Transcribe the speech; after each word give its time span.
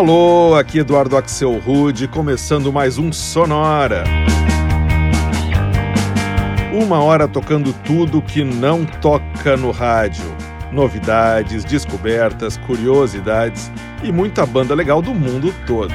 Alô, 0.00 0.54
aqui 0.54 0.78
Eduardo 0.78 1.14
Axel 1.14 1.58
Rude, 1.58 2.08
começando 2.08 2.72
mais 2.72 2.96
um 2.96 3.12
Sonora. 3.12 4.04
Uma 6.72 7.02
hora 7.02 7.28
tocando 7.28 7.70
tudo 7.84 8.22
que 8.22 8.42
não 8.42 8.86
toca 8.86 9.58
no 9.58 9.70
rádio. 9.70 10.24
Novidades, 10.72 11.66
descobertas, 11.66 12.56
curiosidades 12.56 13.70
e 14.02 14.10
muita 14.10 14.46
banda 14.46 14.74
legal 14.74 15.02
do 15.02 15.12
mundo 15.12 15.54
todo. 15.66 15.92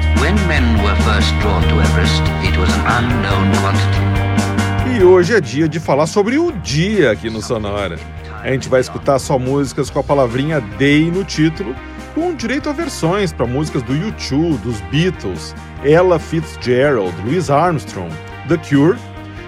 E 4.95 5.03
hoje 5.03 5.33
é 5.33 5.41
dia 5.41 5.67
de 5.67 5.79
falar 5.79 6.05
sobre 6.05 6.37
o 6.37 6.51
dia 6.51 7.09
aqui 7.09 7.27
no 7.27 7.41
Sonora. 7.41 7.97
A 8.43 8.51
gente 8.51 8.69
vai 8.69 8.81
escutar 8.81 9.17
só 9.17 9.39
músicas 9.39 9.89
com 9.89 9.97
a 9.97 10.03
palavrinha 10.03 10.61
Day 10.61 11.09
no 11.09 11.23
título 11.23 11.75
com 12.15 12.33
direito 12.33 12.69
a 12.69 12.73
versões 12.73 13.33
para 13.33 13.45
músicas 13.45 13.83
do 13.83 13.93
U2, 13.93 14.57
dos 14.61 14.79
Beatles, 14.89 15.53
Ella 15.83 16.17
Fitzgerald, 16.17 17.13
Louis 17.25 17.49
Armstrong, 17.49 18.09
The 18.47 18.57
Cure 18.57 18.97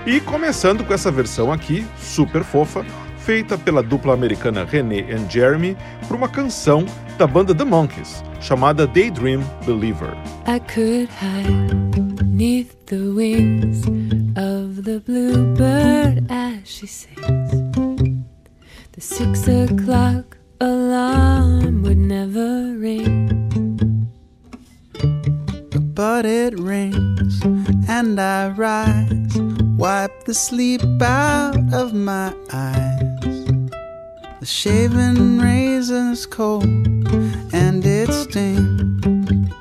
e 0.06 0.20
começando 0.20 0.84
com 0.84 0.94
essa 0.94 1.10
versão 1.10 1.52
aqui, 1.52 1.88
super 1.98 2.44
fofa, 2.44 2.86
feita 3.20 3.58
pela 3.58 3.82
dupla 3.82 4.14
americana 4.14 4.66
René 4.66 5.00
and 5.14 5.30
Jeremy 5.30 5.78
para 6.08 6.18
uma 6.18 6.28
canção 6.28 6.86
da 7.18 7.26
banda 7.26 7.56
The 7.56 7.64
Monkees, 7.64 8.22
chamada 8.42 8.86
Daydream 8.86 9.42
Believer. 9.66 10.14
I 10.46 10.60
could 10.60 11.10
hide 11.10 11.88
the 12.88 13.14
wings 13.14 13.86
of 14.38 14.84
the 14.84 15.00
bluebird 15.06 16.26
as 16.30 16.66
she 16.66 16.86
sings. 16.86 17.18
The 18.92 19.02
six 19.02 19.48
o'clock 19.48 20.37
alarm 20.60 21.84
would 21.84 21.98
never 21.98 22.76
ring. 22.78 24.08
But 25.94 26.26
it 26.26 26.58
rings 26.60 27.42
and 27.88 28.20
I 28.20 28.50
rise, 28.50 29.36
wipe 29.78 30.24
the 30.26 30.34
sleep 30.34 30.82
out 31.02 31.74
of 31.74 31.94
my 31.94 32.34
eyes. 32.52 33.46
The 34.40 34.46
shaven 34.46 35.40
razor's 35.40 36.26
cold 36.26 36.66
and 36.66 37.86
it 37.86 38.12
stings. 38.12 39.52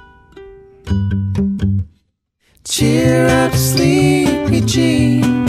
Cheer 2.64 3.26
up, 3.28 3.54
sleepy 3.54 4.60
Jean. 4.60 5.45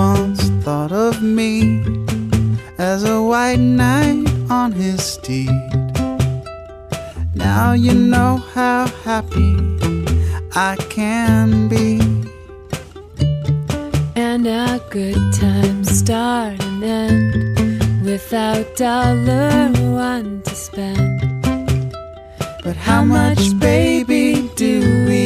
Once 0.00 0.42
thought 0.64 0.92
of 0.92 1.14
me 1.38 1.52
as 2.78 3.00
a 3.16 3.18
white 3.30 3.64
knight 3.80 4.24
on 4.60 4.68
his 4.72 4.98
steed. 5.12 5.60
Now 7.34 7.66
you 7.84 7.94
know 8.12 8.32
how 8.56 8.82
happy 9.06 9.52
I 10.68 10.72
can 10.96 11.46
be. 11.74 11.88
And 14.28 14.42
our 14.60 14.78
good 14.96 15.22
times 15.44 15.88
start 16.02 16.56
and 16.68 16.82
end 17.02 18.02
without 18.10 18.66
dollar 18.76 19.68
one 20.12 20.30
to 20.46 20.54
spend. 20.66 21.16
But 22.64 22.76
how 22.88 23.02
much, 23.18 23.42
baby, 23.70 24.26
do 24.62 24.74
we 25.08 25.19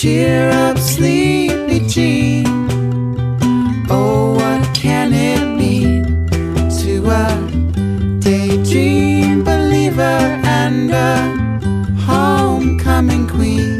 Cheer 0.00 0.48
up, 0.48 0.78
sleepy 0.78 1.80
Jean. 1.86 2.46
Oh, 3.90 4.32
what 4.32 4.74
can 4.74 5.12
it 5.12 5.44
mean 5.58 6.26
to 6.80 7.06
a 7.06 7.36
daydream 8.18 9.44
believer 9.44 10.40
and 10.42 10.90
a 10.90 11.18
homecoming 12.00 13.28
queen? 13.28 13.76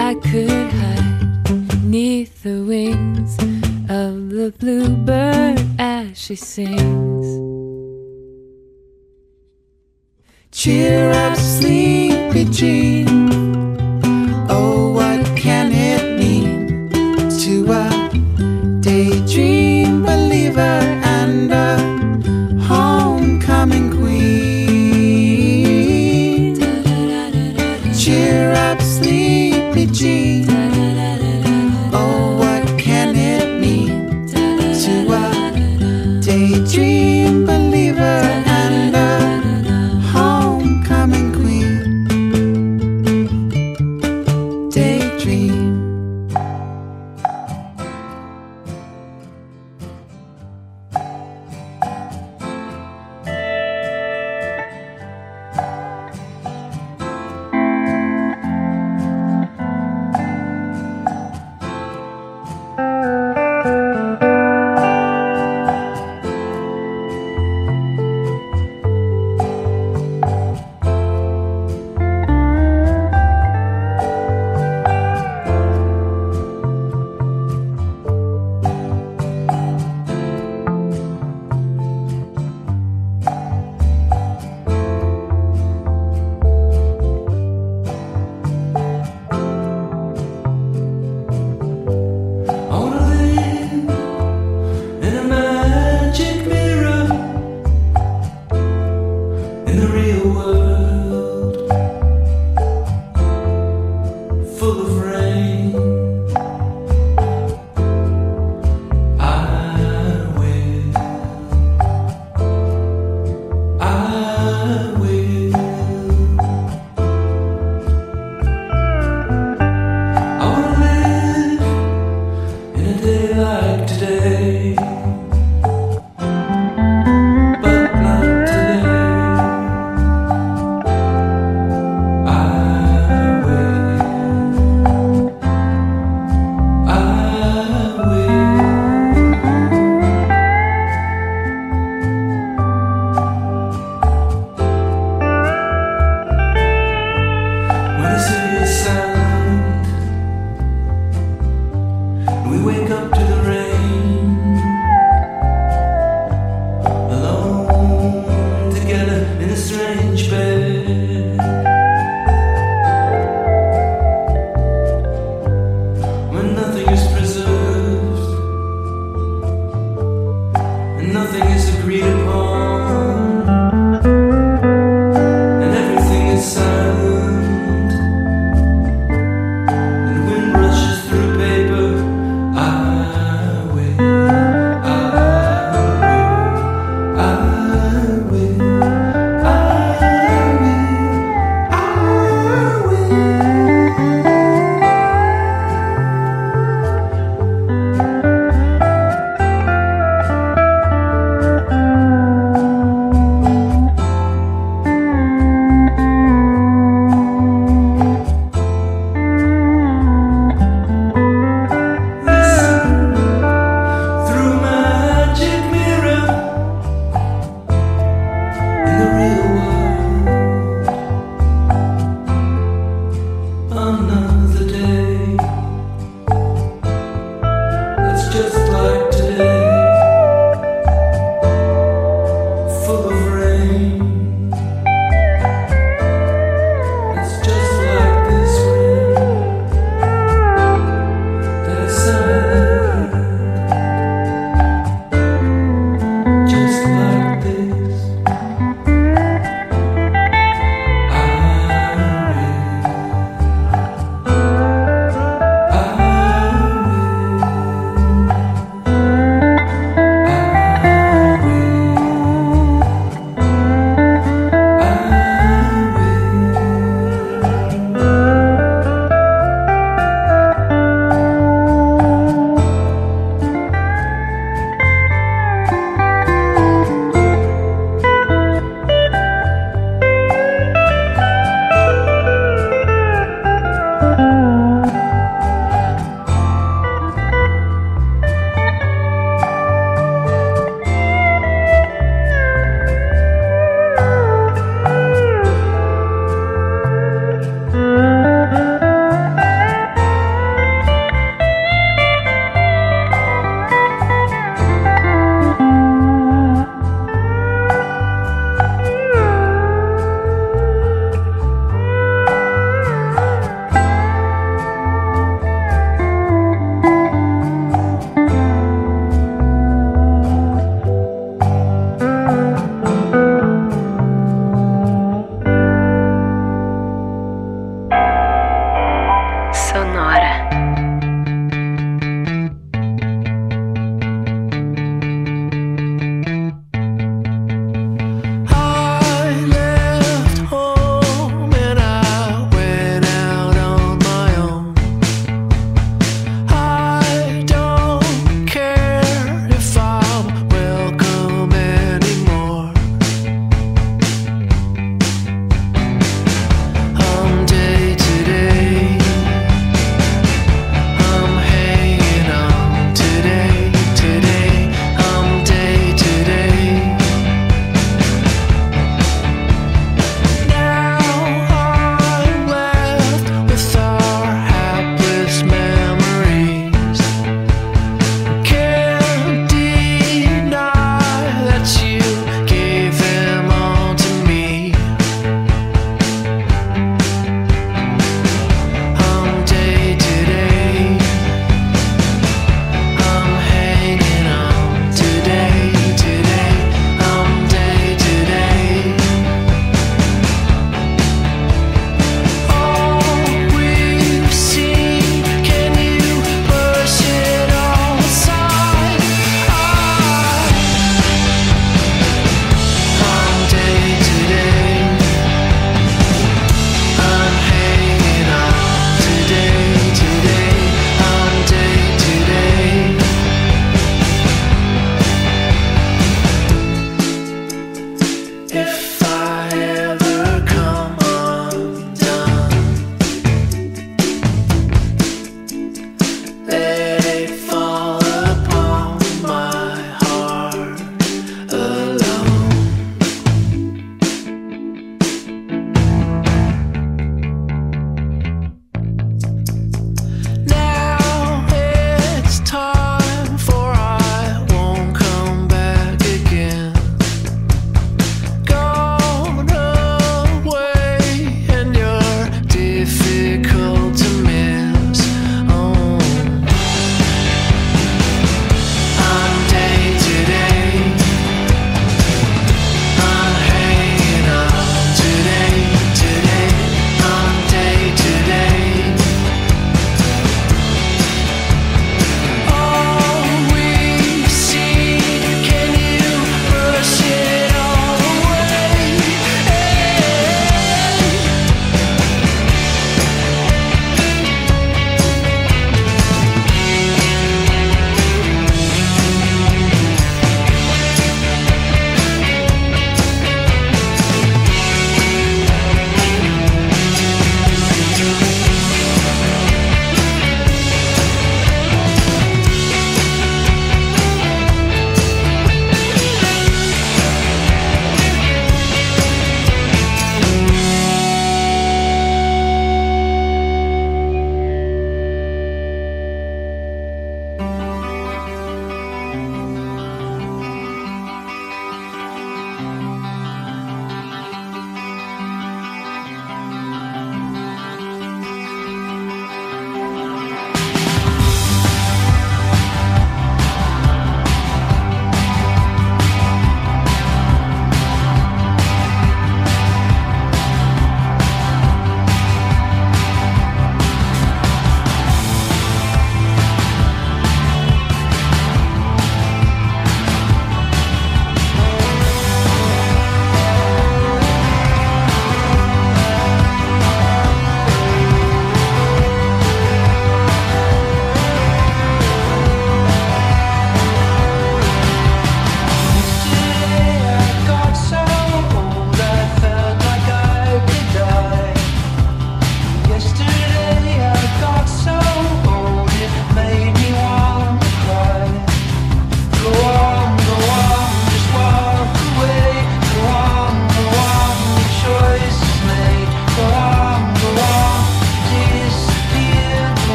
I 0.00 0.14
could 0.14 0.70
hide 0.72 1.84
neath 1.84 2.42
the 2.44 2.64
wings 2.64 3.36
of 3.90 4.30
the 4.30 4.50
bluebird 4.58 5.62
as 5.78 6.16
she 6.18 6.36
sings. 6.36 7.26
Cheer 10.52 11.10
up, 11.12 11.31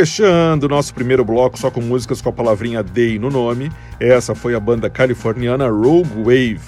Fechando 0.00 0.66
nosso 0.66 0.94
primeiro 0.94 1.22
bloco 1.22 1.58
só 1.58 1.70
com 1.70 1.82
músicas 1.82 2.22
com 2.22 2.30
a 2.30 2.32
palavrinha 2.32 2.82
Day 2.82 3.18
no 3.18 3.28
nome, 3.28 3.70
essa 4.00 4.34
foi 4.34 4.54
a 4.54 4.58
banda 4.58 4.88
californiana 4.88 5.68
Rogue 5.68 6.22
Wave 6.24 6.60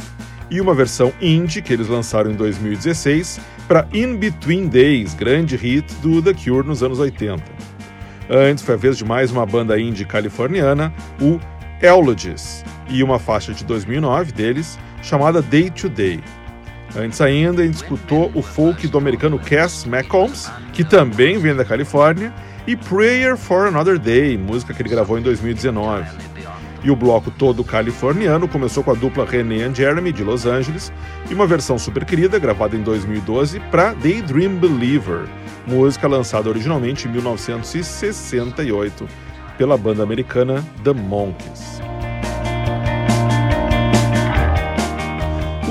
e 0.50 0.60
uma 0.60 0.74
versão 0.74 1.10
indie 1.18 1.62
que 1.62 1.72
eles 1.72 1.88
lançaram 1.88 2.30
em 2.30 2.34
2016 2.34 3.40
para 3.66 3.88
In 3.90 4.18
Between 4.18 4.68
Days, 4.68 5.14
grande 5.14 5.56
hit 5.56 5.94
do 6.02 6.20
The 6.20 6.34
Cure 6.34 6.68
nos 6.68 6.82
anos 6.82 6.98
80. 6.98 7.42
Antes 8.28 8.62
foi 8.62 8.74
a 8.74 8.76
vez 8.76 8.98
de 8.98 9.04
mais 9.06 9.30
uma 9.30 9.46
banda 9.46 9.80
indie 9.80 10.04
californiana, 10.04 10.92
o 11.18 11.40
Eulogies, 11.80 12.62
e 12.90 13.02
uma 13.02 13.18
faixa 13.18 13.54
de 13.54 13.64
2009 13.64 14.30
deles 14.32 14.78
chamada 15.02 15.40
Day 15.40 15.70
to 15.70 15.88
Day. 15.88 16.20
Antes 16.94 17.18
ainda, 17.22 17.62
a 17.62 17.64
gente 17.64 17.76
escutou 17.76 18.30
o 18.34 18.42
folk 18.42 18.86
do 18.88 18.98
americano 18.98 19.38
Cass 19.38 19.86
McCombs, 19.86 20.52
que 20.74 20.84
também 20.84 21.38
vem 21.38 21.56
da 21.56 21.64
Califórnia, 21.64 22.30
e 22.66 22.76
Prayer 22.76 23.36
for 23.36 23.66
Another 23.66 23.98
Day, 23.98 24.38
música 24.38 24.72
que 24.72 24.82
ele 24.82 24.88
gravou 24.88 25.18
em 25.18 25.22
2019. 25.22 26.04
E 26.84 26.90
o 26.90 26.96
bloco 26.96 27.30
todo 27.30 27.62
californiano 27.62 28.48
começou 28.48 28.82
com 28.82 28.90
a 28.90 28.94
dupla 28.94 29.24
René 29.24 29.62
and 29.62 29.74
Jeremy, 29.74 30.12
de 30.12 30.24
Los 30.24 30.46
Angeles, 30.46 30.92
e 31.30 31.34
uma 31.34 31.46
versão 31.46 31.78
super 31.78 32.04
querida, 32.04 32.38
gravada 32.38 32.76
em 32.76 32.82
2012, 32.82 33.60
para 33.70 33.94
Daydream 33.94 34.56
Believer, 34.56 35.28
música 35.66 36.08
lançada 36.08 36.48
originalmente 36.48 37.06
em 37.06 37.12
1968 37.12 39.06
pela 39.56 39.76
banda 39.76 40.02
americana 40.02 40.64
The 40.82 40.92
Monkees. 40.92 41.80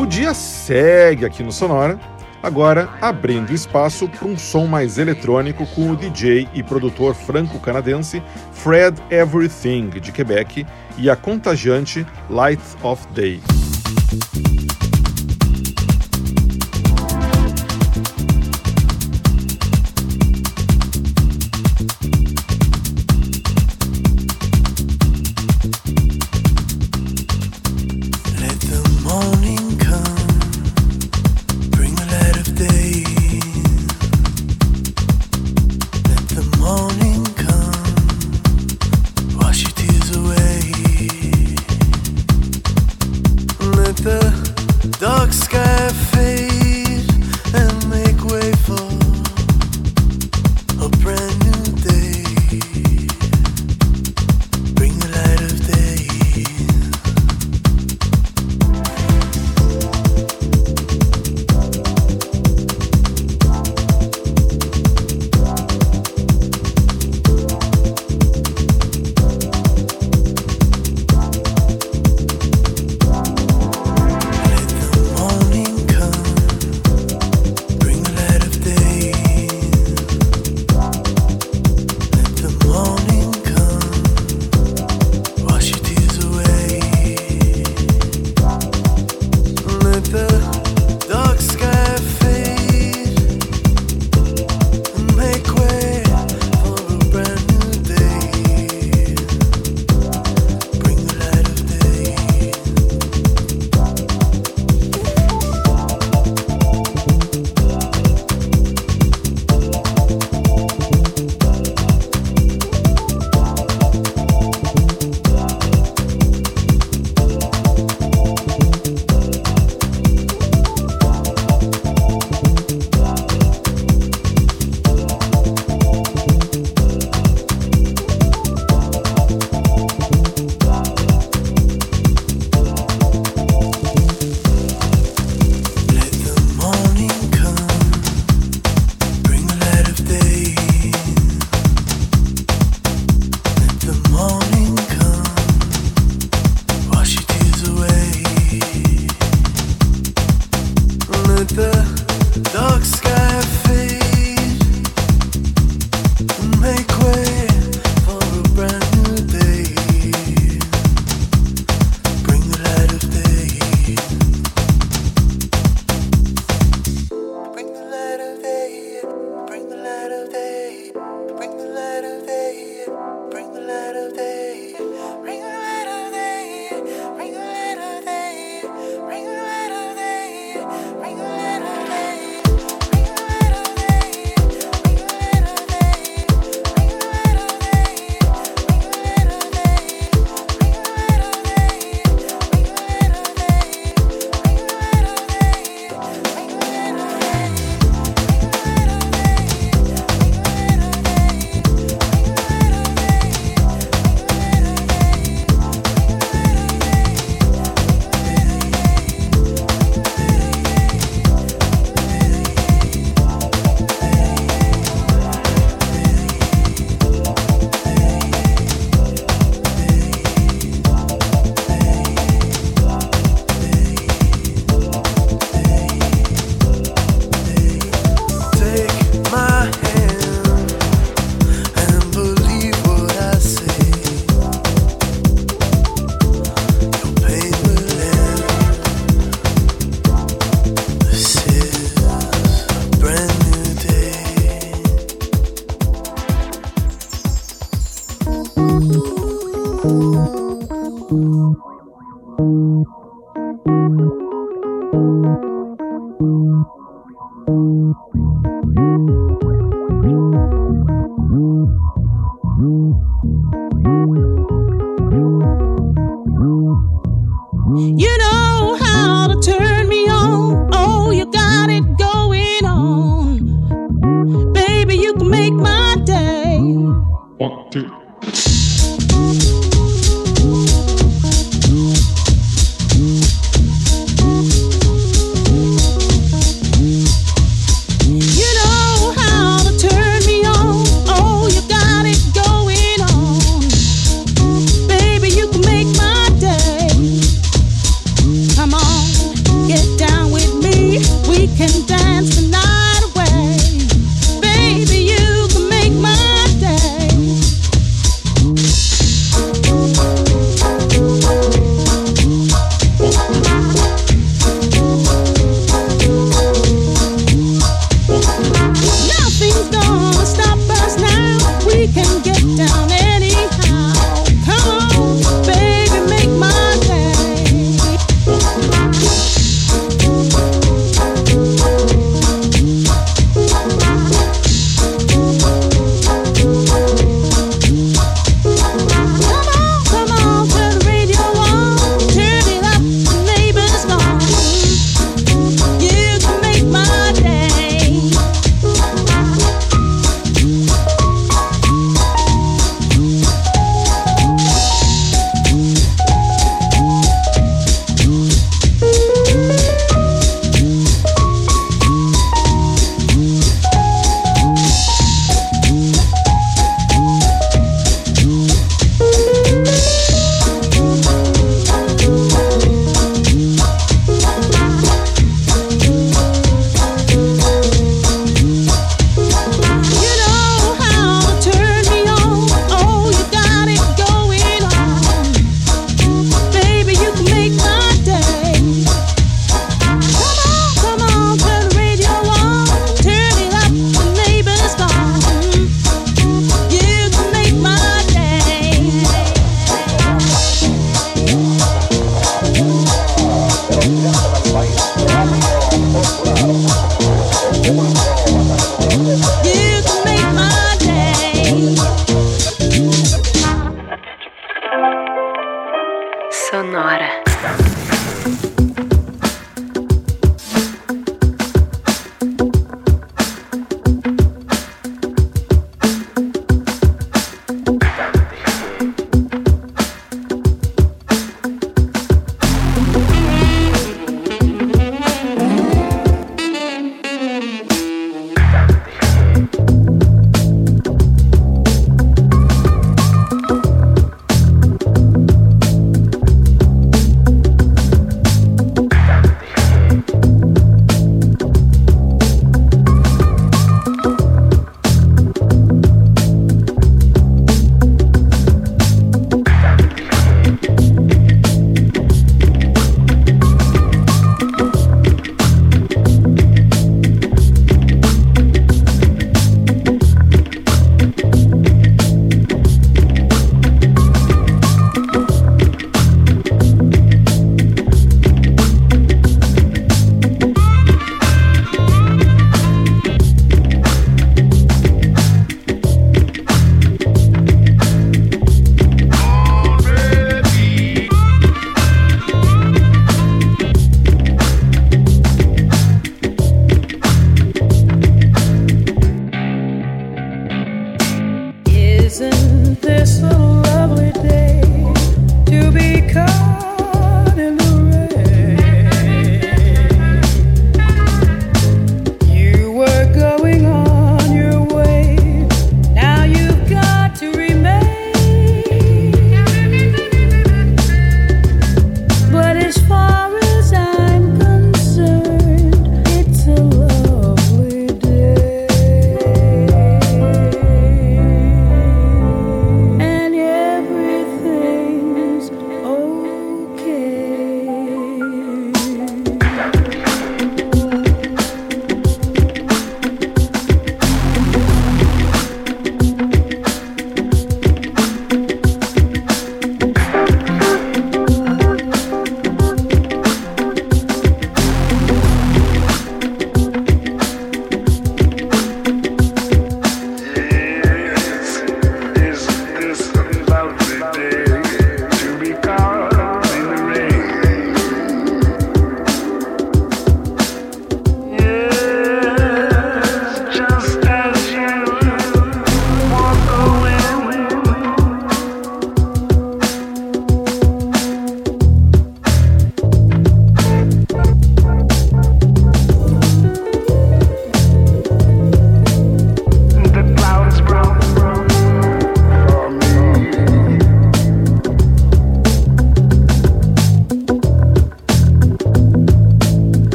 O 0.00 0.06
dia 0.06 0.32
segue 0.32 1.24
aqui 1.24 1.42
no 1.42 1.50
Sonora, 1.50 1.98
agora 2.42 2.88
abrindo 3.00 3.52
espaço 3.52 4.08
para 4.08 4.26
um 4.26 4.36
som 4.36 4.66
mais 4.66 4.98
eletrônico 4.98 5.66
com 5.66 5.90
o 5.90 5.96
DJ 5.96 6.48
e 6.54 6.62
produtor 6.62 7.14
franco-canadense 7.14 8.22
Fred 8.52 9.00
Everything, 9.10 9.90
de 9.90 10.12
Quebec, 10.12 10.66
e 10.98 11.08
a 11.08 11.16
contagiante 11.16 12.06
Light 12.28 12.62
of 12.82 13.06
Day. 13.14 13.40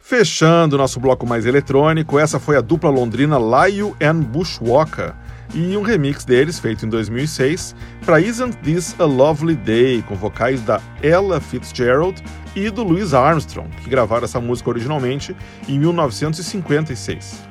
Fechando 0.00 0.76
nosso 0.76 0.98
bloco 0.98 1.24
mais 1.24 1.46
eletrônico, 1.46 2.18
essa 2.18 2.40
foi 2.40 2.56
a 2.56 2.60
dupla 2.60 2.90
londrina 2.90 3.38
Lyle 3.38 3.94
and 4.02 4.20
Bushwalker 4.22 5.14
e 5.54 5.76
um 5.76 5.82
remix 5.82 6.24
deles 6.24 6.58
feito 6.58 6.84
em 6.84 6.88
2006 6.88 7.76
para 8.04 8.20
Isn't 8.20 8.56
This 8.58 8.96
a 8.98 9.04
Lovely 9.04 9.54
Day, 9.54 10.02
com 10.02 10.16
vocais 10.16 10.60
da 10.62 10.80
Ella 11.02 11.40
Fitzgerald 11.40 12.20
e 12.56 12.68
do 12.68 12.82
Louis 12.82 13.14
Armstrong, 13.14 13.70
que 13.76 13.88
gravaram 13.88 14.24
essa 14.24 14.40
música 14.40 14.70
originalmente 14.70 15.36
em 15.68 15.78
1956. 15.78 17.49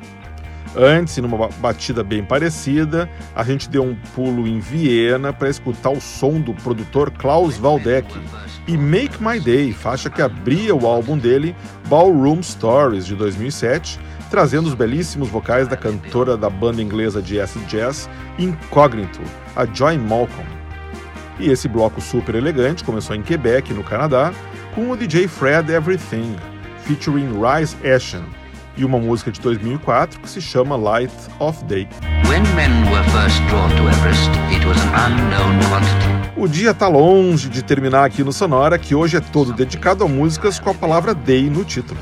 Antes, 0.76 1.18
numa 1.18 1.36
ba- 1.38 1.50
batida 1.60 2.04
bem 2.04 2.24
parecida, 2.24 3.10
a 3.36 3.44
gente 3.44 3.68
deu 3.70 3.84
um 3.84 3.96
pulo 4.16 4.48
em 4.48 4.60
Viena 4.60 5.34
para 5.34 5.50
escutar 5.50 5.90
o 5.90 6.00
som 6.00 6.40
do 6.40 6.54
produtor 6.54 7.10
Klaus 7.12 7.60
Waldeck 7.60 8.08
e 8.68 8.78
Make 8.78 9.22
My 9.22 9.40
Day, 9.40 9.74
faixa 9.74 10.10
que 10.12 10.22
abria 10.22 10.76
o 10.76 10.86
álbum 10.86 11.18
dele, 11.18 11.56
Ballroom 11.88 12.44
Stories, 12.44 13.06
de 13.08 13.16
2007, 13.16 14.00
trazendo 14.30 14.68
os 14.68 14.76
belíssimos 14.76 15.28
vocais 15.28 15.68
da 15.68 15.76
cantora 15.76 16.38
da 16.38 16.52
banda 16.52 16.82
inglesa 16.84 17.20
de 17.20 17.40
acid 17.42 17.66
jazz 17.66 18.08
Incognito, 18.38 19.22
a 19.56 19.66
Joy 19.66 19.98
Malcolm. 19.98 20.48
E 21.40 21.50
esse 21.50 21.68
bloco 21.68 22.00
super 22.00 22.36
elegante 22.36 22.84
começou 22.84 23.16
em 23.16 23.24
Quebec, 23.24 23.74
no 23.74 23.84
Canadá, 23.84 24.32
com 24.76 24.92
o 24.92 24.96
DJ 24.96 25.28
Fred 25.28 25.72
Everything, 25.72 26.36
featuring 26.84 27.30
Rise 27.42 27.76
Ashen, 27.88 28.24
e 28.80 28.86
uma 28.86 28.98
música 28.98 29.30
de 29.30 29.42
2004 29.42 30.22
que 30.22 30.30
se 30.30 30.42
chama 30.42 30.78
Light 30.78 31.12
of 31.38 31.64
Day. 31.66 31.88
Everest. 33.90 34.30
O 36.38 36.48
dia 36.48 36.74
tá 36.74 36.88
longe 36.88 37.50
de 37.50 37.62
terminar 37.62 38.06
aqui 38.06 38.24
no 38.24 38.32
Sonora, 38.32 38.80
que 38.80 38.96
hoje 38.96 39.18
é 39.18 39.20
todo 39.20 39.52
dedicado 39.52 40.06
a 40.06 40.08
músicas 40.08 40.60
com 40.60 40.70
a 40.70 40.74
palavra 40.74 41.14
Day 41.14 41.50
no 41.50 41.66
título. 41.66 42.00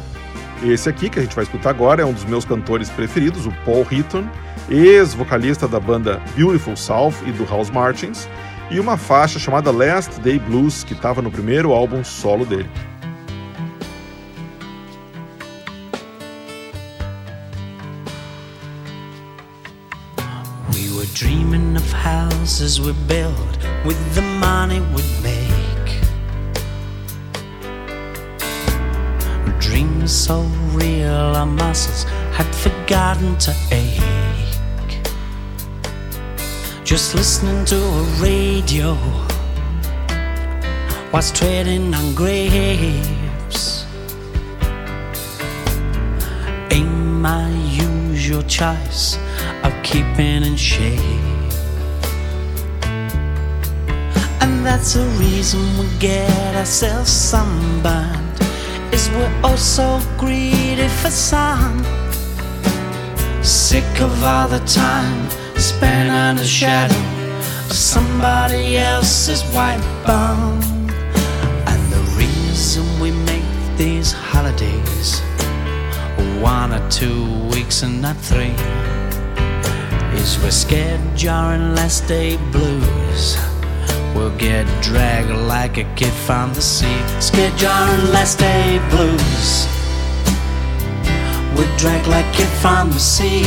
Esse 0.63 0.87
aqui, 0.87 1.09
que 1.09 1.17
a 1.17 1.21
gente 1.23 1.35
vai 1.35 1.43
escutar 1.43 1.71
agora, 1.71 2.03
é 2.03 2.05
um 2.05 2.13
dos 2.13 2.25
meus 2.25 2.45
cantores 2.45 2.89
preferidos, 2.89 3.47
o 3.47 3.51
Paul 3.65 3.85
Heaton, 3.91 4.27
ex-vocalista 4.69 5.67
da 5.67 5.79
banda 5.79 6.21
Beautiful 6.35 6.75
South 6.75 7.13
e 7.25 7.31
do 7.31 7.45
House 7.45 7.71
Martins, 7.71 8.27
e 8.69 8.79
uma 8.79 8.97
faixa 8.97 9.39
chamada 9.39 9.71
Last 9.71 10.19
Day 10.21 10.37
Blues, 10.37 10.83
que 10.83 10.93
estava 10.93 11.21
no 11.21 11.31
primeiro 11.31 11.71
álbum 11.71 12.03
solo 12.03 12.45
dele. 12.45 12.69
Dreaming 21.17 21.75
of 21.75 21.91
houses 21.91 22.80
we 22.80 22.91
built 23.08 23.58
with 23.84 23.97
the 24.13 24.21
money 24.21 24.80
we'd 24.93 25.23
make. 25.23 25.89
Dreams 29.60 30.12
so 30.12 30.41
real, 30.73 31.36
our 31.36 31.47
muscles 31.47 32.03
had 32.38 32.45
forgotten 32.53 33.36
to 33.39 33.51
ache. 33.71 35.01
Just 36.84 37.15
listening 37.15 37.65
to 37.65 37.77
a 37.77 38.03
radio 38.21 38.95
was 41.12 41.32
treading 41.32 41.95
on 41.95 42.13
grapes. 42.13 43.88
Ain't 46.69 46.91
my 47.25 47.49
usual 47.49 48.43
choice 48.43 49.17
of 49.67 49.84
keeping 49.84 50.43
in 50.43 50.56
shape. 50.56 50.99
And 54.41 54.65
that's 54.65 54.93
the 54.93 55.06
reason 55.19 55.60
we 55.77 55.88
get 55.99 56.56
ourselves 56.56 57.12
sunburned. 57.12 58.39
Is 58.93 59.10
we're 59.10 59.41
all 59.43 59.58
so 59.58 59.99
greedy 60.17 60.88
for 60.88 61.10
sun. 61.10 61.84
Sick 63.43 63.91
of 63.99 64.23
all 64.23 64.47
the 64.47 64.63
time 64.65 65.30
spent 65.58 66.10
under 66.10 66.41
the 66.41 66.47
shadow 66.47 67.03
of 67.65 67.73
somebody 67.73 68.77
else's 68.77 69.43
white 69.56 69.84
bum. 70.06 70.62
And 71.71 71.82
the 71.91 72.03
reason 72.15 72.86
we 73.01 73.12
make 73.12 73.49
these 73.75 74.13
holidays 74.13 75.21
one 76.41 76.71
or 76.71 76.89
two 76.89 77.25
weeks 77.49 77.84
and 77.84 78.01
not 78.01 78.15
three 78.15 78.56
we're 80.47 80.51
scared 80.51 81.01
during 81.15 81.75
last 81.75 82.08
day 82.08 82.38
blues. 82.51 83.38
We'll 84.15 84.36
get 84.38 84.65
dragged 84.82 85.30
like 85.30 85.77
a 85.77 85.84
kid 85.95 86.13
from 86.25 86.53
the 86.53 86.62
sea. 86.62 86.99
Scared 87.19 87.56
during 87.58 88.12
last 88.12 88.39
day 88.39 88.80
blues. 88.89 89.67
We're 91.56 91.77
dragged 91.77 92.08
like 92.08 92.25
a 92.25 92.38
kid 92.38 92.51
from 92.62 92.89
the 92.89 92.99
sea. 92.99 93.43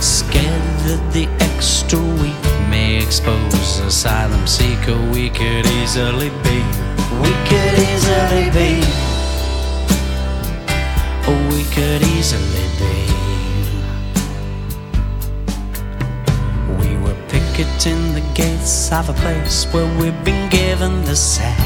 Scared 0.00 0.64
that 0.86 1.02
the 1.12 1.26
extra 1.40 2.00
week 2.00 2.44
may 2.70 2.96
expose 3.02 3.78
asylum 3.80 4.46
seeker 4.46 4.96
we 5.12 5.30
could 5.30 5.66
easily 5.78 6.30
be. 6.46 6.58
We 7.22 7.32
could 7.48 7.76
easily 7.90 8.48
be. 8.58 8.72
Oh, 11.28 11.48
we 11.50 11.62
could 11.74 12.02
easily 12.02 12.71
We 16.80 16.96
were 16.96 17.16
picketing 17.28 18.14
the 18.14 18.24
gates 18.34 18.92
of 18.92 19.08
a 19.08 19.12
place 19.14 19.64
where 19.72 19.86
we've 19.98 20.24
been 20.24 20.48
given 20.50 21.04
the 21.04 21.16
sack. 21.16 21.58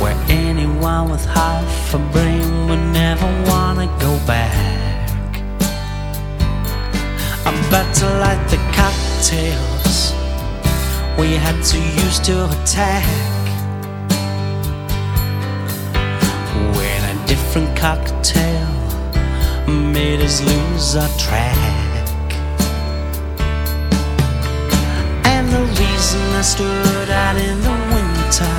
Where 0.00 0.16
anyone 0.28 1.10
with 1.10 1.24
half 1.26 1.94
a 1.94 1.98
brain 2.12 2.68
would 2.68 2.84
never 2.92 3.26
wanna 3.50 3.86
go 3.98 4.18
back. 4.26 5.40
I'm 7.46 7.58
about 7.68 7.94
to 7.96 8.06
light 8.22 8.44
the 8.48 8.58
cocktails 8.72 9.68
we 11.18 11.34
had 11.34 11.60
to 11.64 11.78
use 11.78 12.20
to 12.20 12.44
attack. 12.44 13.37
Cocktail 17.78 18.66
made 19.68 20.20
us 20.20 20.40
lose 20.42 20.96
our 20.96 21.08
track. 21.16 21.56
And 25.32 25.46
the 25.48 25.64
reason 25.80 26.22
I 26.34 26.42
stood 26.42 27.08
out 27.08 27.36
in 27.36 27.56
the 27.68 27.76
winter 27.94 28.56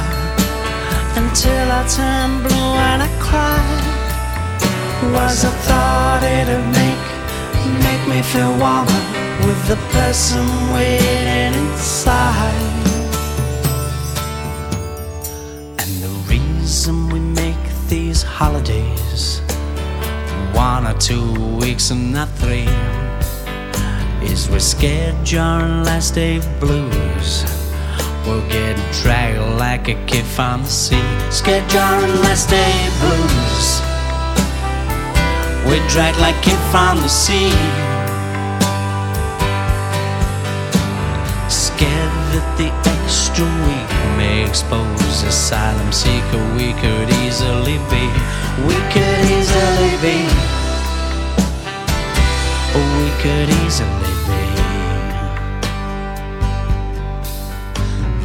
until 1.22 1.66
I 1.80 1.82
turned 1.96 2.38
blue 2.46 2.74
and 2.90 3.02
I 3.08 3.12
cried 3.20 3.84
was 5.14 5.44
I 5.44 5.52
thought 5.68 6.24
it'd 6.24 6.66
make 6.80 7.08
make 7.88 8.04
me 8.08 8.22
feel 8.22 8.52
warmer 8.64 9.04
with 9.46 9.62
the 9.68 9.80
person 9.96 10.46
waiting 10.74 11.54
inside. 11.64 12.78
And 15.82 15.92
the 16.06 16.14
reason 16.34 17.10
we 17.10 17.20
make 17.20 17.64
these 17.90 18.22
holidays 18.22 18.89
one 20.60 20.86
or 20.86 21.00
two 21.00 21.32
weeks 21.56 21.90
and 21.90 22.12
not 22.12 22.28
three 22.36 22.68
is 24.22 24.50
we're 24.50 24.60
scared 24.60 25.16
during 25.24 25.86
last 25.86 26.16
day 26.16 26.42
blues. 26.60 27.46
We'll 28.26 28.46
get 28.50 28.76
dragged 29.02 29.40
like 29.58 29.88
a 29.88 29.96
kid 30.06 30.26
from 30.26 30.64
the 30.64 30.68
sea. 30.68 31.08
Scared 31.32 31.66
during 31.70 32.12
last 32.26 32.50
day 32.50 32.76
blues. 33.00 33.68
We're 35.66 35.88
dragged 35.88 36.20
like 36.20 36.36
a 36.36 36.50
kid 36.50 36.62
from 36.74 36.98
the 36.98 37.08
sea. 37.08 37.52
Scared 41.48 42.14
that 42.34 42.48
the 42.60 42.70
extra 42.96 43.48
week 43.68 43.92
may 44.18 44.44
expose 44.46 45.24
asylum 45.24 45.94
seeker 45.94 46.44
we 46.58 46.74
could 46.82 47.10
easily 47.24 47.78
be. 47.90 48.39
We 48.68 48.76
could 48.94 49.22
easily 49.38 49.94
be. 50.02 50.18
Oh, 52.76 52.90
we 53.00 53.10
could 53.22 53.50
easily 53.64 54.14
be. 54.28 54.44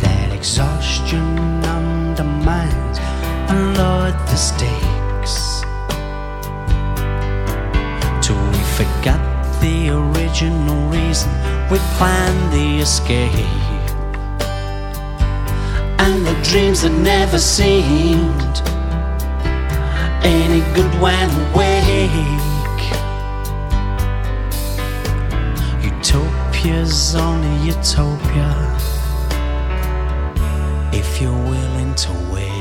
That 0.03 0.29
exhaustion 0.33 1.65
undermines 1.65 2.99
and 3.49 3.77
lowered 3.77 4.19
the 4.27 4.37
stakes. 4.37 5.63
Till 8.25 8.43
we 8.51 8.63
forgot 8.79 9.23
the 9.61 9.91
original 9.91 10.89
reason 10.91 11.31
we 11.71 11.79
planned 11.97 12.53
the 12.53 12.81
escape. 12.81 13.47
And 15.99 16.27
the 16.27 16.35
dreams 16.43 16.83
that 16.83 16.93
never 16.93 17.39
seemed 17.39 18.74
any 20.25 20.61
good 20.75 20.93
when 21.03 21.29
awake? 21.53 22.11
Utopia's 25.85 27.15
only 27.15 27.67
utopia 27.67 28.51
if 30.93 31.21
you're 31.21 31.33
willing 31.33 31.95
to 31.95 32.13
wait. 32.33 32.54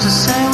to 0.00 0.10
say 0.10 0.49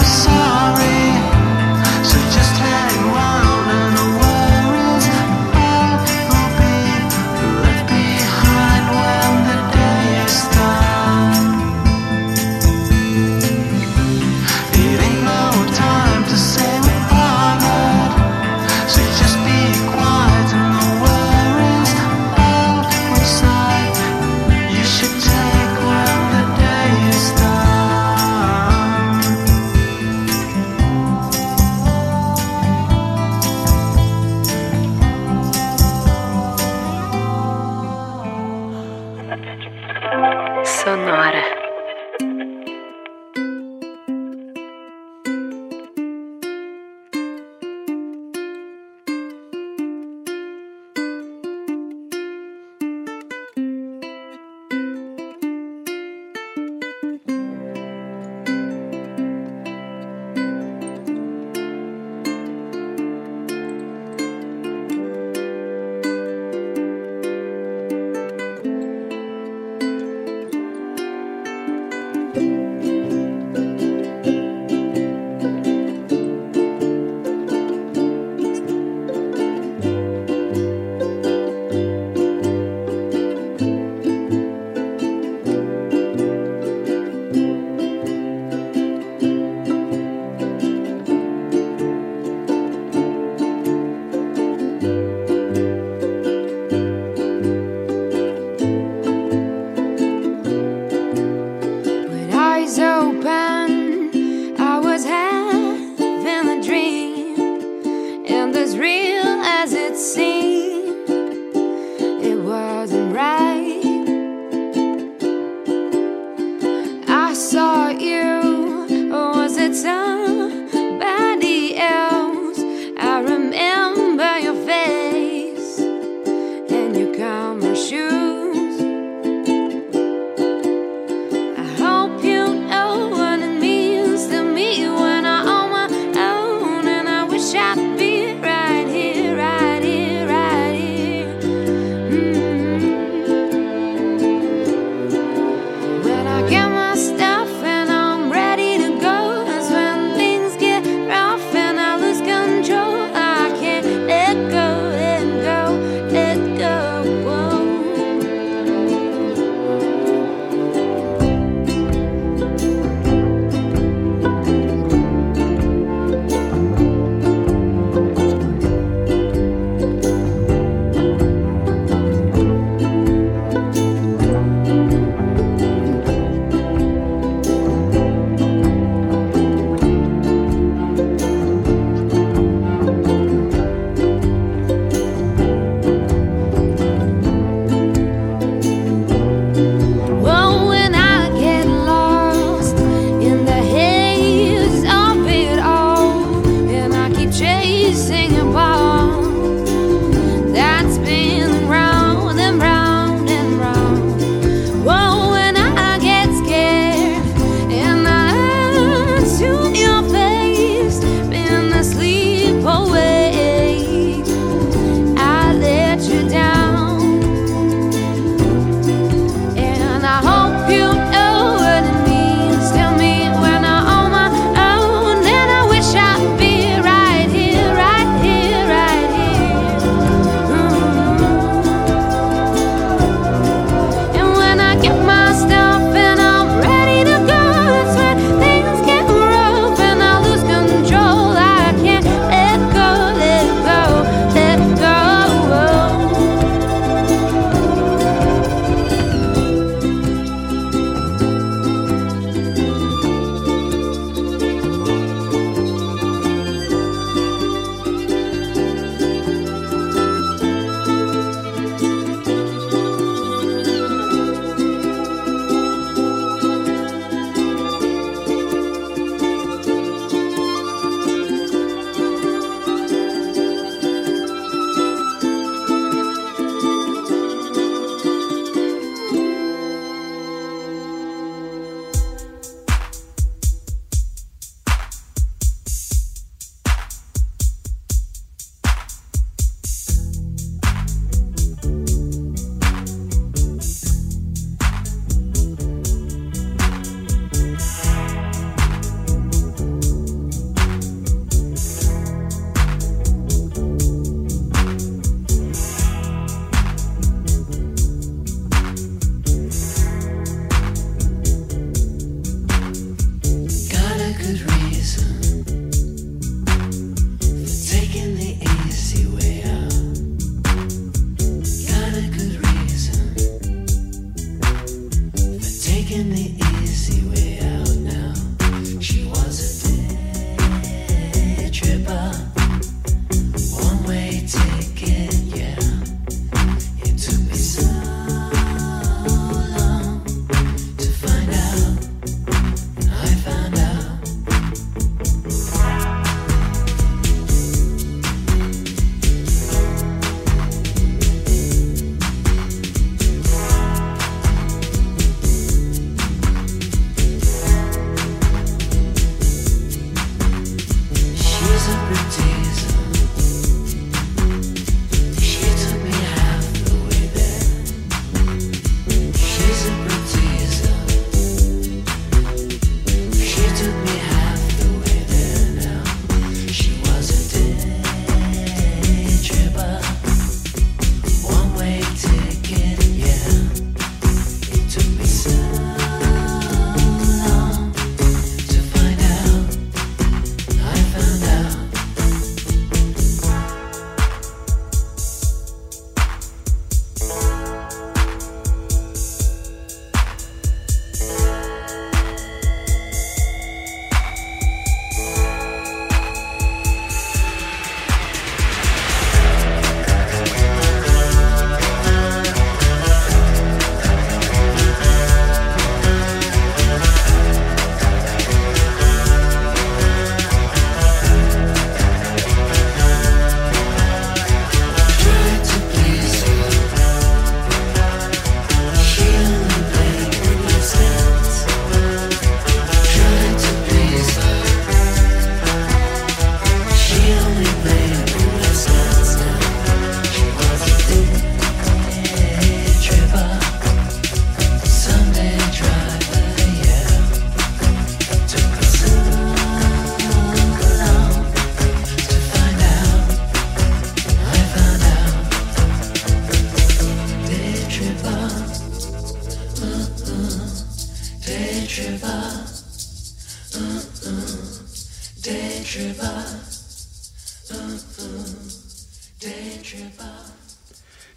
good 314.27 314.41
reason. 314.41 315.16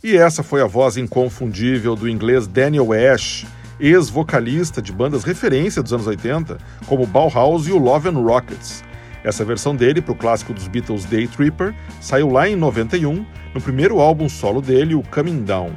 E 0.10 0.18
essa 0.18 0.41
foi 0.41 0.60
a 0.60 0.66
voz 0.66 0.97
inconfundível 0.97 1.95
do 1.95 2.10
inglês 2.10 2.47
Daniel 2.47 2.88
Ash, 2.93 3.45
ex-vocalista 3.80 4.82
de 4.82 4.91
bandas 4.91 5.24
referência 5.24 5.84
dos 5.84 5.93
anos 5.93 6.07
80, 6.07 6.57
como 6.88 7.05
Bauhaus 7.05 7.68
e 7.68 7.72
o 7.72 7.78
Love 7.78 8.10
and 8.10 8.18
Rockets. 8.18 8.84
Essa 9.24 9.45
versão 9.45 9.76
dele 9.76 10.01
para 10.01 10.14
o 10.14 10.16
clássico 10.16 10.51
dos 10.51 10.68
Beatles 10.68 11.05
Day 11.05 11.28
Tripper 11.28 11.76
saiu 12.01 12.32
lá 12.32 12.49
em 12.49 12.55
91, 12.55 13.24
no 13.53 13.62
primeiro 13.62 13.99
álbum 13.99 14.28
solo 14.28 14.64
dele, 14.64 14.95
o 14.95 15.03
Coming 15.12 15.43
Down. 15.43 15.76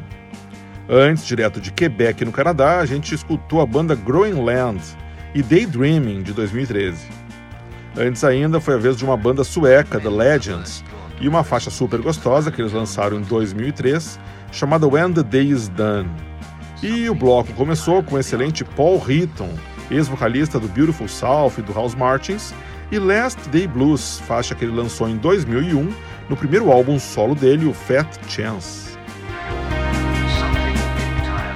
Antes, 0.88 1.26
direto 1.26 1.60
de 1.60 1.70
Quebec, 1.70 2.24
no 2.24 2.32
Canadá, 2.32 2.78
a 2.78 2.86
gente 2.86 3.14
escutou 3.14 3.60
a 3.60 3.66
banda 3.66 3.94
Growing 3.94 4.42
Land 4.42 4.80
e 5.34 5.42
Daydreaming, 5.42 6.22
de 6.22 6.32
2013. 6.32 7.06
Antes 7.98 8.24
ainda 8.24 8.58
foi 8.58 8.76
a 8.76 8.78
vez 8.78 8.96
de 8.96 9.04
uma 9.04 9.14
banda 9.14 9.44
sueca, 9.44 10.00
The 10.00 10.08
Legends, 10.08 10.82
e 11.22 11.28
uma 11.28 11.44
faixa 11.44 11.70
super 11.70 12.02
gostosa 12.02 12.50
que 12.50 12.60
eles 12.60 12.72
lançaram 12.72 13.18
em 13.18 13.22
2003, 13.22 14.18
chamada 14.50 14.88
When 14.88 15.12
the 15.12 15.22
Day 15.22 15.46
is 15.46 15.68
Done. 15.68 16.10
E 16.82 17.08
o 17.08 17.14
bloco 17.14 17.52
começou 17.52 18.02
com 18.02 18.16
o 18.16 18.18
excelente 18.18 18.64
Paul 18.64 19.00
Heaton, 19.08 19.50
ex-vocalista 19.88 20.58
do 20.58 20.66
Beautiful 20.66 21.06
South 21.06 21.52
e 21.58 21.62
do 21.62 21.72
House 21.72 21.94
Martins, 21.94 22.52
e 22.90 22.98
Last 22.98 23.48
Day 23.50 23.68
Blues, 23.68 24.20
faixa 24.26 24.54
que 24.56 24.64
ele 24.64 24.74
lançou 24.74 25.08
em 25.08 25.16
2001 25.16 25.88
no 26.28 26.36
primeiro 26.36 26.72
álbum 26.72 26.98
solo 26.98 27.36
dele, 27.36 27.66
o 27.66 27.72
Fat 27.72 28.08
Chance. 28.28 28.98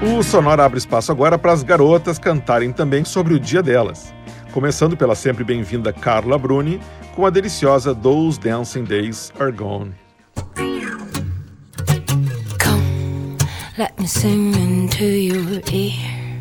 O 0.00 0.22
Sonora 0.22 0.64
abre 0.64 0.78
espaço 0.78 1.10
agora 1.10 1.36
para 1.36 1.52
as 1.52 1.64
garotas 1.64 2.20
cantarem 2.20 2.70
também 2.70 3.04
sobre 3.04 3.34
o 3.34 3.40
dia 3.40 3.62
delas, 3.62 4.14
começando 4.56 4.96
pela 4.96 5.14
sempre 5.14 5.44
bem-vinda 5.44 5.92
Carla 5.92 6.38
Bruni 6.38 6.80
com 7.14 7.26
a 7.26 7.30
deliciosa 7.30 7.94
Those 7.94 8.40
Dancing 8.40 8.84
Days 8.84 9.30
Are 9.38 9.52
Gone. 9.52 9.92
Come, 12.58 13.36
let 13.76 13.92
me 14.00 14.08
sing 14.08 14.54
into 14.54 15.04
your 15.04 15.60
ear. 15.70 16.40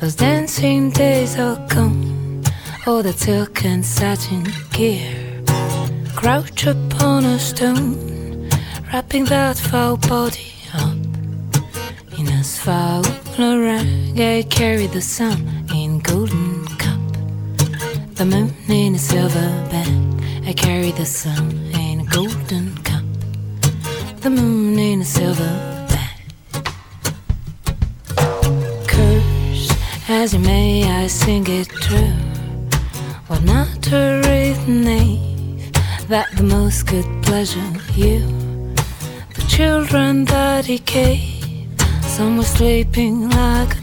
Those 0.00 0.14
dancing 0.16 0.90
days 0.90 1.38
are 1.38 1.56
gone. 1.74 2.42
Oh, 2.86 3.02
that 3.02 3.18
silk 3.18 3.64
and 3.64 3.82
satin 3.82 4.44
gear. 4.72 5.42
Crouch 6.14 6.66
upon 6.66 7.24
a 7.24 7.38
stone, 7.38 8.50
wrapping 8.92 9.24
that 9.30 9.56
foul 9.56 9.96
body 9.96 10.52
up. 10.74 10.92
In 12.18 12.28
a 12.28 12.44
foul 12.44 13.02
rag, 13.38 14.20
I 14.20 14.42
carry 14.50 14.88
the 14.88 15.00
sun 15.00 15.64
in 15.74 16.00
golden. 16.00 16.45
The 18.16 18.24
moon 18.24 18.54
in 18.68 18.94
a 18.94 18.98
silver 18.98 19.48
bag, 19.70 20.48
I 20.48 20.52
carry 20.54 20.90
the 20.90 21.04
sun 21.04 21.50
in 21.74 22.00
a 22.00 22.04
golden 22.04 22.74
cup 22.82 23.04
the 24.26 24.30
moon 24.30 24.76
in 24.76 25.02
a 25.02 25.04
silver 25.04 25.86
bag. 25.92 26.18
Curse 28.88 29.70
as 30.08 30.32
you 30.34 30.40
may, 30.40 30.90
I 30.90 31.06
sing 31.06 31.46
it 31.46 31.68
true. 31.68 32.16
What 33.28 33.44
not 33.44 33.92
a 33.92 34.22
written 34.24 34.82
name 34.82 35.70
that 36.08 36.28
the 36.36 36.42
most 36.42 36.88
could 36.88 37.06
pleasure 37.22 37.70
you. 37.94 38.18
The 39.34 39.44
children 39.46 40.24
that 40.24 40.64
he 40.64 40.78
gave, 40.78 41.68
some 42.02 42.38
were 42.38 42.50
sleeping 42.58 43.28
like 43.28 43.76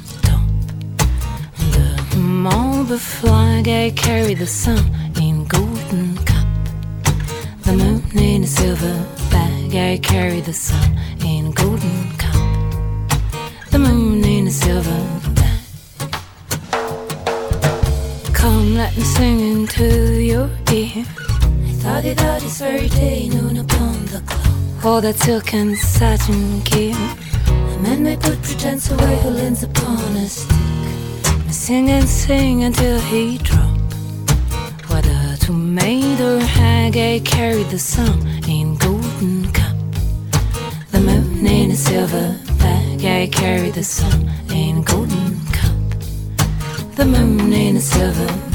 a 2.47 2.49
top. 2.49 2.87
The 2.87 2.99
flag 2.99 3.67
I 3.67 3.91
carry 3.91 4.33
the 4.33 4.45
sun 4.45 4.83
in 5.21 5.45
golden 5.45 6.15
cup. 6.17 6.47
The 7.61 7.73
moon 7.73 8.03
in 8.17 8.43
a 8.43 8.47
silver 8.47 9.05
bag, 9.31 9.75
I 9.75 9.97
carry 9.97 10.41
the 10.41 10.53
sun 10.53 10.97
in 11.25 11.47
a 11.47 11.51
golden 11.51 12.11
cup. 12.17 12.35
The 13.71 13.79
moon 13.79 14.23
in 14.23 14.47
a 14.47 14.51
silver 14.51 15.01
bag. 15.33 15.59
Come, 18.33 18.75
let 18.75 18.95
me 18.97 19.03
sing 19.03 19.39
into 19.39 20.21
your 20.21 20.49
ear. 20.71 21.05
Thought 21.81 22.05
it 22.05 22.21
out 22.21 22.41
this 22.41 22.59
very 22.59 22.89
day, 22.89 23.29
noon 23.29 23.57
upon 23.57 24.05
the 24.05 24.21
clock. 24.25 24.85
All 24.85 25.01
that 25.01 25.15
silk 25.15 25.53
and 25.53 25.77
satin 25.77 26.59
gear. 26.61 26.95
The 27.45 27.79
man 27.81 28.03
may 28.03 28.17
put 28.17 28.41
pretense 28.41 28.91
away 28.91 29.19
who 29.21 29.29
leans 29.29 29.63
upon 29.63 30.15
a 30.17 30.27
stick. 30.27 30.82
Sing 31.65 31.91
and 31.91 32.09
sing 32.09 32.65
until 32.65 32.99
he 32.99 33.37
drop. 33.37 33.77
Whether 34.89 35.37
to 35.45 35.53
maid 35.53 36.19
or 36.19 36.37
hag, 36.41 36.97
eh? 36.97 37.15
I 37.15 37.19
carry 37.19 37.63
the 37.63 37.79
sun 37.79 38.19
in 38.49 38.75
golden 38.75 39.49
cup. 39.53 39.77
The 40.91 40.99
moon 40.99 41.47
in 41.47 41.71
a 41.71 41.75
silver 41.77 42.37
bag, 42.59 43.05
eh? 43.05 43.21
I 43.21 43.27
carry 43.27 43.69
the 43.69 43.81
sun 43.81 44.29
in 44.51 44.79
a 44.79 44.83
golden 44.83 45.39
cup. 45.53 46.95
The 46.97 47.05
moon 47.05 47.53
in 47.53 47.77
a 47.77 47.79
silver 47.79 48.27
bag. 48.27 48.52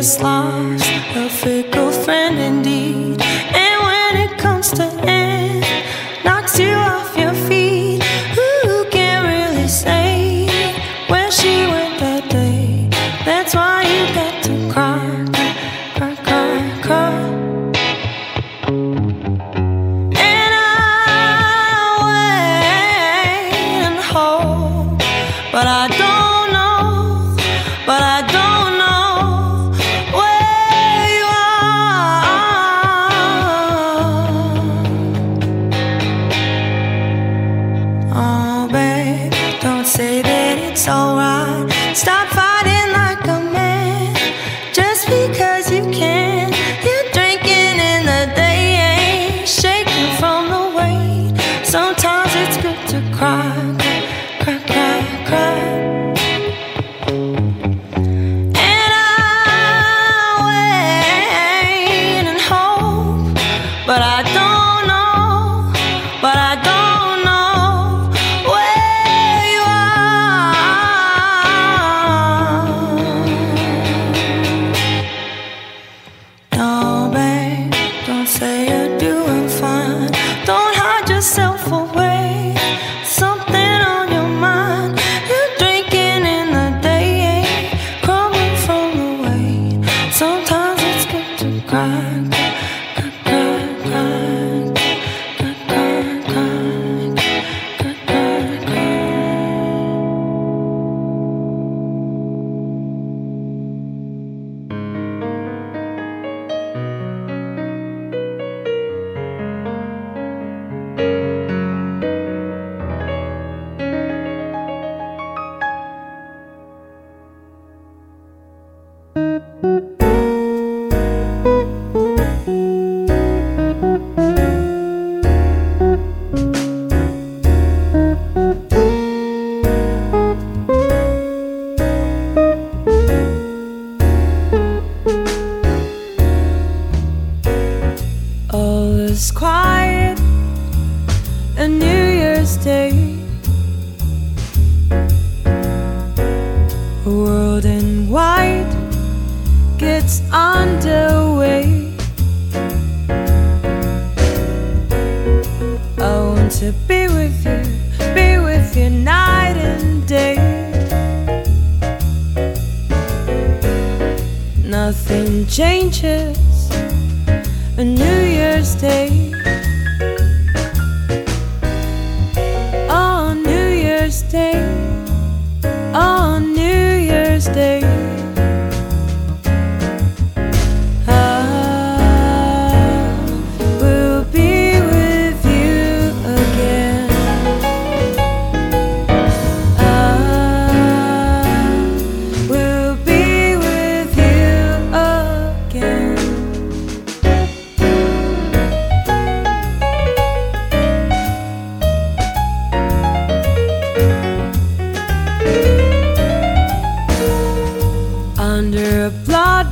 just 0.00 0.22
lost 0.22 0.90
a 1.14 1.28
fickle 1.28 1.92
friend 1.92 2.38
indeed. 2.38 3.09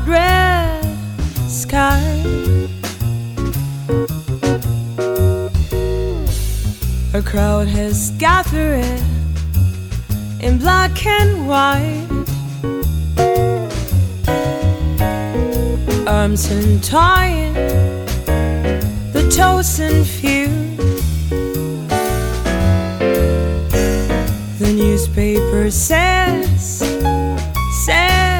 Red 0.06 0.84
sky. 1.48 2.02
A 7.14 7.22
crowd 7.22 7.66
has 7.68 8.10
gathered 8.18 9.02
in 10.40 10.58
black 10.58 11.04
and 11.06 11.48
white, 11.48 12.06
arms 16.06 16.50
entwined, 16.50 17.56
the 19.12 19.28
chosen 19.34 20.04
few. 20.04 20.48
The 24.58 24.72
newspaper 24.72 25.70
says 25.70 26.82
says 27.84 28.37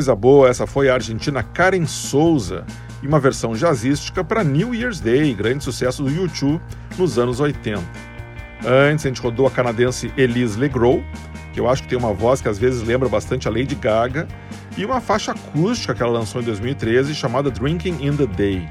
Coisa 0.00 0.16
boa, 0.16 0.48
essa 0.48 0.66
foi 0.66 0.88
a 0.88 0.94
argentina 0.94 1.42
Karen 1.42 1.84
Souza 1.84 2.64
e 3.02 3.06
uma 3.06 3.20
versão 3.20 3.54
jazzística 3.54 4.24
para 4.24 4.42
New 4.42 4.74
Year's 4.74 4.98
Day, 4.98 5.34
grande 5.34 5.62
sucesso 5.62 6.02
do 6.02 6.08
U2 6.08 6.58
nos 6.96 7.18
anos 7.18 7.38
80. 7.38 7.82
Antes 8.64 9.04
a 9.04 9.08
gente 9.08 9.20
rodou 9.20 9.46
a 9.46 9.50
canadense 9.50 10.10
Elise 10.16 10.58
Legros, 10.58 11.02
que 11.52 11.60
eu 11.60 11.68
acho 11.68 11.82
que 11.82 11.88
tem 11.90 11.98
uma 11.98 12.14
voz 12.14 12.40
que 12.40 12.48
às 12.48 12.58
vezes 12.58 12.82
lembra 12.82 13.10
bastante 13.10 13.46
a 13.46 13.50
Lady 13.50 13.74
Gaga, 13.74 14.26
e 14.74 14.86
uma 14.86 15.02
faixa 15.02 15.32
acústica 15.32 15.94
que 15.94 16.02
ela 16.02 16.12
lançou 16.12 16.40
em 16.40 16.44
2013 16.46 17.14
chamada 17.14 17.50
Drinking 17.50 17.98
in 18.00 18.16
the 18.16 18.26
Day. 18.26 18.66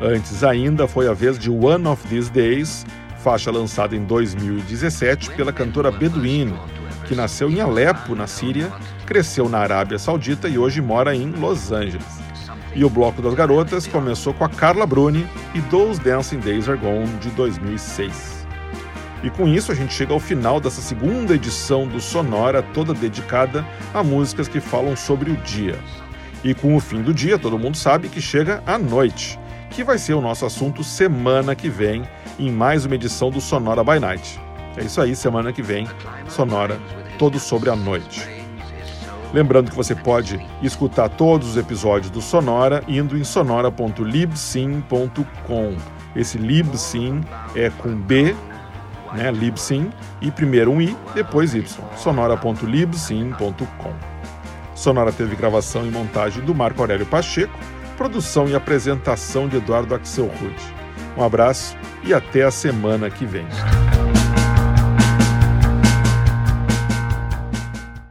Antes 0.00 0.42
ainda 0.42 0.88
foi 0.88 1.06
a 1.06 1.12
vez 1.12 1.38
de 1.38 1.50
One 1.50 1.86
of 1.86 2.02
These 2.08 2.30
Days, 2.30 2.86
faixa 3.18 3.50
lançada 3.50 3.94
em 3.94 4.06
2017 4.06 5.32
pela 5.32 5.52
cantora 5.52 5.90
Bedouin, 5.90 6.54
que 7.06 7.14
nasceu 7.14 7.50
em 7.50 7.60
Alepo, 7.60 8.14
na 8.14 8.26
Síria, 8.26 8.72
cresceu 9.06 9.48
na 9.48 9.58
Arábia 9.58 9.98
Saudita 9.98 10.48
e 10.48 10.58
hoje 10.58 10.82
mora 10.82 11.14
em 11.14 11.30
Los 11.30 11.70
Angeles. 11.70 12.20
E 12.74 12.84
o 12.84 12.90
Bloco 12.90 13.22
das 13.22 13.32
Garotas 13.32 13.86
começou 13.86 14.34
com 14.34 14.44
a 14.44 14.48
Carla 14.48 14.84
Bruni 14.84 15.26
e 15.54 15.62
Those 15.62 15.98
Dancing 16.00 16.40
Days 16.40 16.68
Are 16.68 16.78
Gone 16.78 17.06
de 17.20 17.30
2006. 17.30 18.46
E 19.22 19.30
com 19.30 19.48
isso 19.48 19.72
a 19.72 19.74
gente 19.74 19.94
chega 19.94 20.12
ao 20.12 20.20
final 20.20 20.60
dessa 20.60 20.82
segunda 20.82 21.34
edição 21.34 21.86
do 21.86 22.00
Sonora, 22.00 22.62
toda 22.74 22.92
dedicada 22.92 23.64
a 23.94 24.02
músicas 24.02 24.46
que 24.46 24.60
falam 24.60 24.94
sobre 24.94 25.30
o 25.30 25.36
dia. 25.38 25.78
E 26.44 26.52
com 26.52 26.76
o 26.76 26.80
fim 26.80 27.00
do 27.00 27.14
dia, 27.14 27.38
todo 27.38 27.58
mundo 27.58 27.76
sabe 27.76 28.08
que 28.08 28.20
chega 28.20 28.62
a 28.66 28.78
noite, 28.78 29.38
que 29.70 29.82
vai 29.82 29.96
ser 29.98 30.14
o 30.14 30.20
nosso 30.20 30.44
assunto 30.44 30.84
semana 30.84 31.54
que 31.54 31.70
vem, 31.70 32.02
em 32.38 32.52
mais 32.52 32.84
uma 32.84 32.94
edição 32.94 33.30
do 33.30 33.40
Sonora 33.40 33.82
by 33.82 33.98
Night. 33.98 34.38
É 34.76 34.84
isso 34.84 35.00
aí, 35.00 35.16
semana 35.16 35.52
que 35.52 35.62
vem, 35.62 35.88
Sonora, 36.28 36.78
todo 37.18 37.40
sobre 37.40 37.70
a 37.70 37.74
noite. 37.74 38.35
Lembrando 39.32 39.70
que 39.70 39.76
você 39.76 39.94
pode 39.94 40.44
escutar 40.62 41.08
todos 41.08 41.50
os 41.50 41.56
episódios 41.56 42.10
do 42.10 42.20
Sonora 42.20 42.82
indo 42.88 43.16
em 43.16 43.24
sonora.libsyn.com. 43.24 45.76
Esse 46.14 46.38
Libsyn 46.38 47.22
é 47.54 47.70
com 47.70 47.94
B, 47.94 48.34
né, 49.12 49.30
Libsyn, 49.30 49.90
e 50.20 50.30
primeiro 50.30 50.70
um 50.70 50.80
I, 50.80 50.96
depois 51.14 51.54
Y. 51.54 51.82
sonora.libsyn.com. 51.96 53.92
Sonora 54.74 55.12
teve 55.12 55.36
gravação 55.36 55.86
e 55.86 55.90
montagem 55.90 56.44
do 56.44 56.54
Marco 56.54 56.80
Aurélio 56.80 57.06
Pacheco, 57.06 57.52
produção 57.96 58.48
e 58.48 58.54
apresentação 58.54 59.48
de 59.48 59.56
Eduardo 59.56 59.94
Axel 59.94 60.26
Rude. 60.26 60.74
Um 61.16 61.22
abraço 61.22 61.76
e 62.04 62.12
até 62.12 62.44
a 62.44 62.50
semana 62.50 63.10
que 63.10 63.24
vem. 63.24 63.46